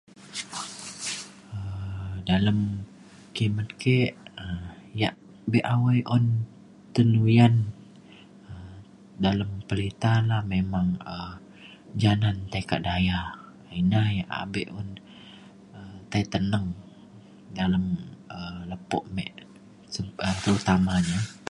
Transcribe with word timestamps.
Dalem 2.29 2.59
kimet 3.35 3.69
ke 3.81 3.97
um 4.43 4.61
ya' 5.01 5.19
bek 5.51 5.67
awai 5.73 5.99
un 6.15 6.25
tenuyan 6.93 7.55
dalem 9.23 9.51
berita 9.69 10.13
na 10.29 10.37
memang 10.53 10.87
um 11.15 11.31
jan 12.01 12.19
ne 12.31 12.31
te 12.51 12.59
ka' 12.69 12.83
daya 12.87 13.19
inah 13.81 14.07
ya 14.17 14.25
abek 14.41 14.67
tai 16.11 16.23
teneng 16.33 16.67
dalem 17.57 17.85
um 18.37 18.55
lepo 18.69 18.97
mek 19.15 19.31
terutamanya 20.43 21.19